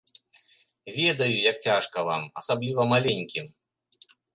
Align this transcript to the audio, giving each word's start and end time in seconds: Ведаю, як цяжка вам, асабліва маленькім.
Ведаю, 0.95 1.37
як 1.51 1.61
цяжка 1.67 2.09
вам, 2.11 2.27
асабліва 2.45 2.91
маленькім. 2.97 3.45